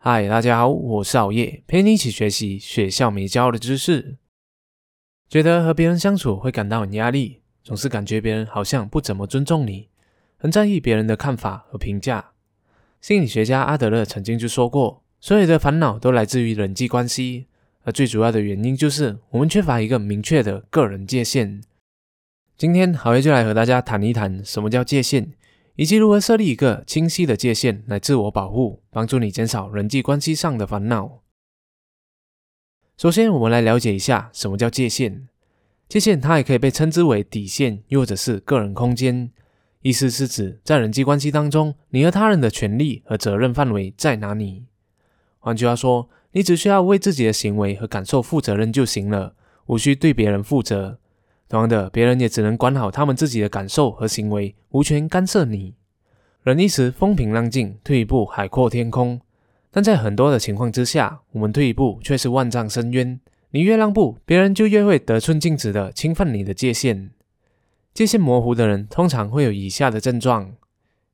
[0.00, 4.16] 嗨，大家好，我是熬夜，陪你一起学习学校没教的知识。
[5.28, 9.88] 觉得和别人相处会感到很压力，总是感觉别人好像不怎么尊重你，
[10.36, 12.30] 很在意别人的看法和评价。
[13.00, 17.46] 心理学家阿德勒曾经就说过，所有的烦恼都来自于人际关系，
[17.82, 21.60] 而最主要的原因就是我们缺乏一个明确的个人界限。
[22.56, 25.32] 今天，好爷就来和大家谈一谈什么叫界限。
[25.78, 31.22] 以及如何设立一个清晰的界限来自我保护，帮助你减少人际关系上的烦恼。
[32.96, 35.28] 首先，我们来了解一下什么叫界限。
[35.88, 39.30] 界限它也可以被称之为底线，又或者是个人空间。
[39.82, 44.64] 意思是指在人际关系当中，你和他人的权利和责任范围在哪里。
[45.38, 50.98] 换句话说，你只需要为自己的行为和感受负责任就行了，无需对别人负责。
[51.48, 55.76] 同样的，别人也只能管好他们自己的感受和行为，无权干涉你。
[56.48, 59.20] 忍一时风平浪静，退一步海阔天空。
[59.70, 63.20] 但在很多的情况之下，我们退一步却是万丈深渊。
[63.50, 67.10] 你越让步，别人就越会得寸进尺的侵犯你的界限。
[67.92, 70.54] 界限模糊的人通常会有以下的症状：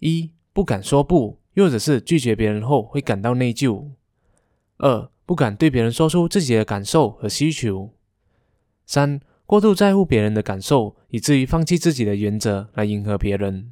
[0.00, 3.90] 一、不敢说不，或者是拒绝别人后会感到内疚；
[4.78, 7.92] 二、不敢对别人说出自己的感受和需求；
[8.84, 13.70] 三、过度在乎别人的感受，以至于放弃自己的原则来迎合别人。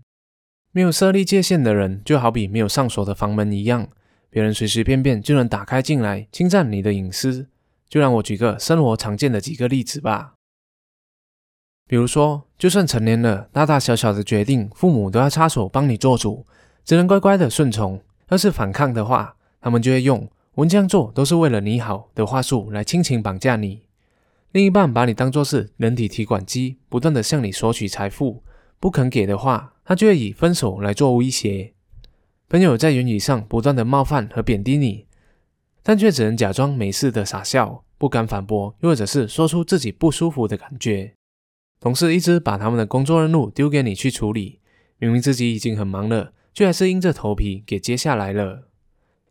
[0.73, 3.89] 没有设立界限的人，就好比没有上锁的房门一样，
[4.31, 7.49] 别人随随便便就能打开进来，侵占你的隐私。
[7.89, 10.35] 就让我举个生活常见的几个例子吧。
[11.87, 16.45] 比如说，就算成年了，大大小小的决定，父母都要插手帮你做主，
[16.85, 18.03] 只能乖乖的顺从。
[18.29, 23.85] 要是反抗的话，他们就会用“我这样做都是为了你好”的话术来亲情绑架你。
[24.53, 28.43] 另一半把你当作是人体提款机，不断的向你索取财富，
[28.79, 31.73] 不肯给的话，他就会以分手来做威胁。
[32.47, 35.07] 朋友在言语上不断的冒犯和贬低你，
[35.83, 41.15] 但却只能假装没事的傻笑，不敢反驳，又或者是说出自己不舒服的感觉。
[41.81, 44.61] 同事一直把他们的工作任务丢给你去处理，
[44.99, 48.69] 明明自己已经很忙了，却还是硬着头皮给接下来了。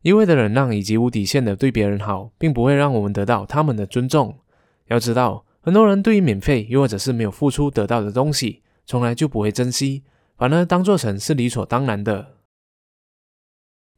[0.01, 4.39] 一味的忍让以及无底线的对别人好，并不会让我们得到他们的尊重。
[4.87, 10.01] 要知道，很多人对于免费又或者是没有付出得到的东西，从来就不会珍惜，
[10.37, 12.37] 反而当做成是理所当然的。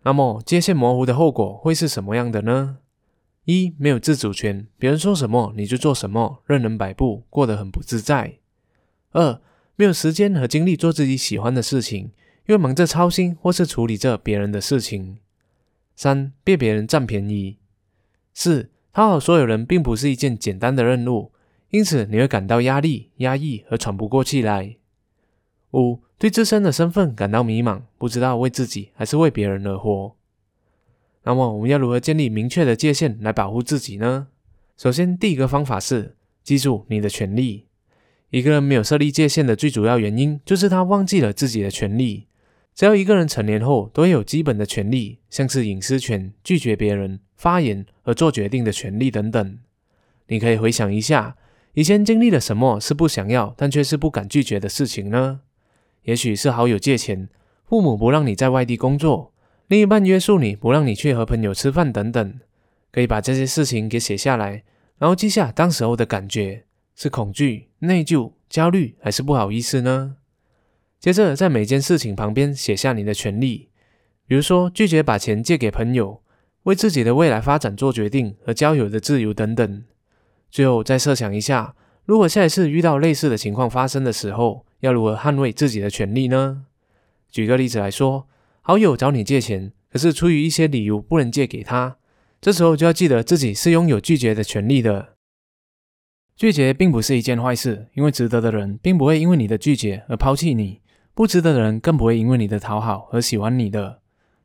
[0.03, 2.77] 那么，界限模糊的后果会是什么样的呢？
[3.43, 8.37] 一、没有自主权，别人说什么你就做什么，任人摆布，过得很不自在。
[9.11, 9.41] 二、
[9.75, 12.11] 没有时间和精力做自己喜欢的事情，
[12.47, 15.19] 因为忙着操心或是处理着别人的事情。
[15.95, 17.57] 三、被别人占便宜。
[18.33, 21.33] 四、讨好所有人并不是一件简单的任务，
[21.71, 24.77] 因此你会感到压力、压抑和喘不过气来。
[25.73, 30.15] 五、对自身的身份感到迷茫，不知道为自己还是为别人而活。
[31.23, 34.27] 那么，我们要如何建立明确的界限来保护自己呢？
[34.77, 37.67] 首先，第一个方法是记住你的权利。
[38.31, 42.27] 一个人没有设立界限的最主要原因，就是他忘记了自己的权利。
[42.75, 49.57] 只要一个人成年后都有基本的权利，像是隐私权、拒绝别人发言和做决定的权利等等。
[50.27, 51.37] 你可以回想一下，
[51.73, 55.41] 以前经历了什么是不想要但却是不敢拒绝的事情呢？
[56.03, 57.29] 也许是好友借钱，
[57.65, 59.33] 父母不让你在外地工作，
[59.67, 62.39] 另一半约束你不让你去和朋友吃饭等等。
[62.91, 64.63] 可以把这些事情给写下来，
[64.97, 66.65] 然后记下当时候的感觉：
[66.95, 70.15] 是恐惧、内疚、焦虑，还是不好意思呢？
[70.99, 73.69] 接着，在每件事情旁边写下你的权利，
[74.25, 76.23] 比如说拒绝把钱借给朋友，
[76.63, 79.83] 为自己的未来发展做决定和交友的自由等等。
[80.49, 86.65] 最后，再设想一下，如果下一次遇到类似的情况发生的时候，要如何捍卫自己的权利呢？
[87.29, 88.27] 举个例子来说，
[88.61, 91.97] 好友找你借钱，可是出于一些理由不能借给他，
[92.41, 95.09] 这时候就要记得自己是拥有拒绝的权利的。
[96.35, 100.81] 拒绝并不是一件坏事，因为值得的人并不会因为你的拒绝而抛弃你。
[101.13, 103.99] 不值得的人更不会因为你的讨好而喜欢你的。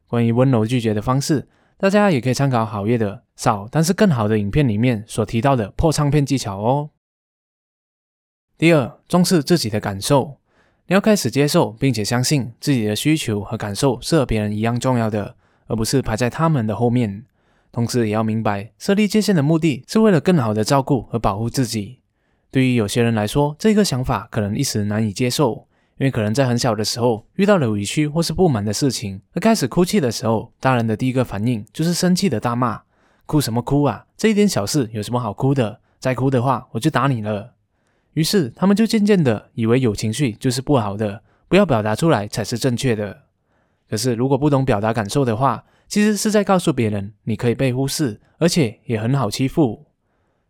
[0.09, 1.47] 关于温柔拒绝的方式，
[1.78, 6.91] 大家也可以参考好业的少但是更好的影片里面所提到的破唱片技巧哦。
[8.56, 10.36] 第二，重视自己的感受，
[10.86, 15.34] 你要开始接受并且相信自己的需求和感受是和别人一样重要的，
[15.66, 17.24] 而不是排在他们的后面。
[17.72, 21.98] 同时，也要明白设立界限的目的是为了更好的照顾和保护自己。
[22.53, 25.66] 对于有些人来说，这个想法可能一时难以接受。
[25.97, 32.83] 因为可能在很小的时候遇到了委屈或是不满的事情，而开始哭泣的时候，大人的第一个反应就是生气的大骂
[33.27, 34.04] ：“哭什么哭啊？
[34.16, 35.80] 这一点小事有什么好哭的？
[36.00, 37.53] 再哭的话我就打你了。”
[38.15, 43.25] 于是他们就渐渐的以为有情绪就是不好的，不要表达出来才是正确的。
[43.89, 49.84] 可是如果不懂表达感受的话，其实是在告诉别人你可以被忽视，而且也很好欺负。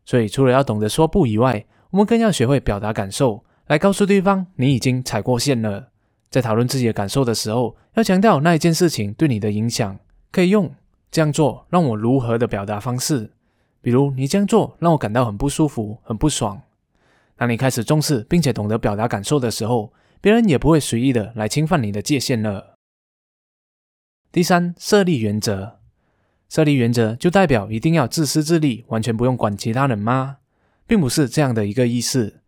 [0.04, 5.88] 所以除了要懂得说不以外，我们更要学会表达感受，来告诉对方你已经踩过线了。
[6.30, 9.98] 在讨论自己的感受的时候，要强调那一件事情对你的影响，
[10.30, 10.70] 可以用
[11.10, 13.30] 这样做让我如何的表达方式。
[13.80, 16.60] 比如你这样做让我感到很不舒服、很不爽。
[17.36, 22.74] 当你开始重视并且懂得表达感受的时候，别人也不会随意的来侵犯你的界限了。
[24.30, 25.80] 第三，设立原则。
[26.48, 30.38] 设立原则就代表一定要自私自利，完全不用管其他人吗？
[30.86, 32.40] 并不是这样的一个意思。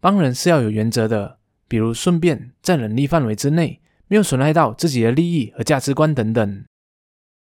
[0.00, 1.38] 帮人是要有原则的。
[1.66, 6.64] 比如顺便在能力范围之内，没有损害到自己的利益和价值观等等。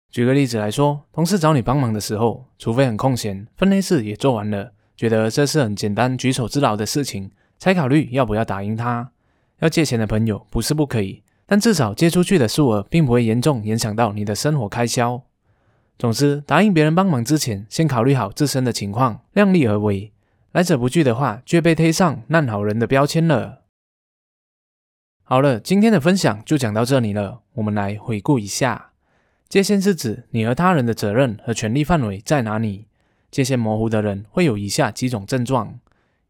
[0.10, 4.72] 举个例子来说，同事找你帮忙的时候，除非很空闲，分内事也做完了，
[5.04, 9.12] 觉得这是很简单举手之劳的事情，才考虑要不要打赢他。
[9.60, 15.22] 要借钱的朋友不是不可以，但至少借出去的数额并不会严重影响到你的生活开销。
[16.00, 20.14] 总之，答应别人帮忙之前，先考虑好自身的情况，量力而为。
[20.54, 23.64] 来者不拒的话，就被贴上烂好人的标签了。
[25.24, 27.42] 好了，今天的分享就讲到这里了。
[27.56, 28.92] 我们来回顾一下：
[29.50, 32.88] 界限是指你和他人的责任和权利范围在哪里。
[33.34, 35.80] 界限模糊的人会有以下几种症状：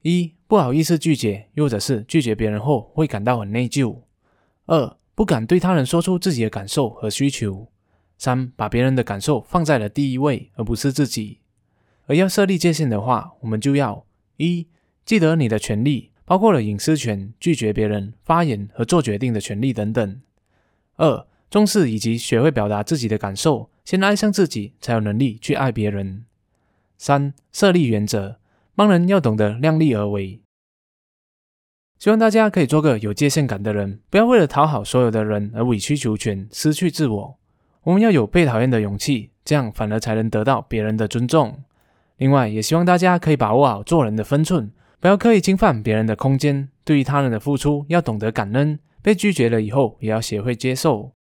[0.03, 4.03] 一、不好意思拒绝，又或者是拒绝别人后会感到很内疚；
[4.67, 7.67] 二、不敢对他人说出自己的感受和需求；
[8.17, 11.39] 三、把别人的感受放在了第一位，而不是自己。
[12.05, 14.05] 而要设立界限的话，我们就要
[14.37, 14.67] 一、
[15.03, 16.11] 记得你的权利。
[16.25, 20.21] 包括了隐私权、拒绝别人发言和做决定的权利等等。
[20.95, 26.23] 二、重视以及学会表达自己的感受，先爱上自己，才有能力去爱别人。
[27.03, 28.37] 三、设立原则，
[28.77, 30.39] 帮人要懂得量力而为。
[31.99, 37.37] 希望大家可以做个有界限感的人，不要为了讨好所有的人而委曲求全、失去自我。
[37.83, 41.61] 我们要有被讨厌的勇气，这样反而才能得到别人的尊重。
[42.15, 44.71] 另外，也希望大家可以把握好做人的分寸。
[45.01, 51.12] 不要刻意侵犯别人的空间，对于他人的付出要懂得感恩，被拒绝了以后也要学会接受。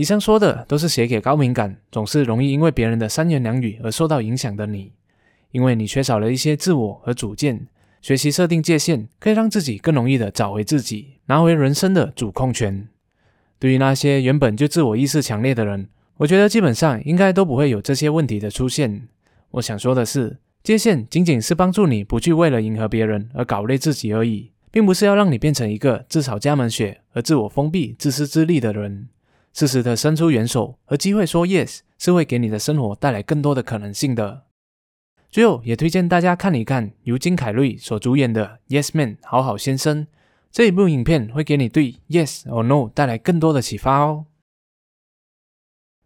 [0.00, 4.92] 以上说的都是写给高敏感，总是容易因为别人的三言两语而受到影响的你，
[5.50, 7.66] 因为你缺少了一些自我和主见。
[8.00, 12.88] 学习设定界限，可以让自己更容易的找回自己，拿回人生的主控权。
[13.58, 19.06] 对于那些原本就自我意识强烈的人，我觉得基本上应该都不会有这些问题的出现。
[19.50, 20.38] 我想说的是。
[20.62, 29.10] 界限仅仅是帮助你不去为了迎合别人而搞累自己而已，并不是要让你变成一个自扫家门血而自我封闭、自私自利的人。
[29.52, 34.44] 适时的伸出援手和机会说 yes，是会给你的生活带来更多的可能性的。
[35.28, 40.06] 最后，也推荐大家看一看由金凯瑞所主演的《Yes Man 好好先生》
[40.50, 44.26] 这一部影片，会给你对 yes or no 带来更多的启发哦。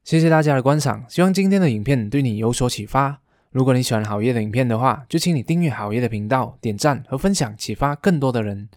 [0.03, 3.23] 谢谢大家的观赏，希望今天的影片对你有所启发。
[3.51, 8.69] 如果你喜欢好业的影片的话，就请你订阅好业的频道、点赞和分享，启发更多的人。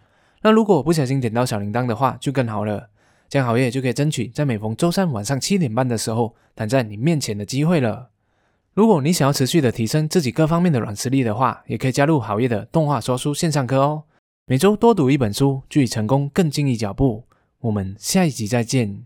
[0.43, 2.89] 那如果不小心点到小铃铛的话，就更好了，
[3.29, 8.09] 这样好业就可以争取在每逢周三晚上七点半的时候躺在你面前的机会了。
[8.73, 14.03] 如果你想要持续的提升自己各方面的软实力的话，也可以加入好业的动画说书线上课哦。
[14.45, 17.25] 每周多读一本书，距离成功更进一脚步。
[17.59, 19.05] 我们下一集再见。